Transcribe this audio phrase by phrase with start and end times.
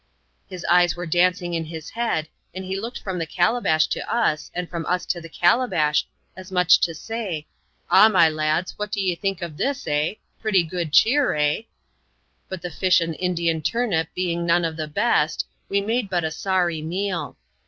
[0.47, 4.49] His eyes were dancing in his head, and he looked firom the calabash to us,
[4.55, 8.73] and from us to the calabash, as much as to say, ^* Ah, my lads,
[8.79, 10.15] what do ye think of this, eh?
[10.41, 11.61] Pretty good cheer, eh?
[12.49, 16.31] But the fish and Indian turnip being none of the best, we made but a
[16.31, 17.37] sorry meal.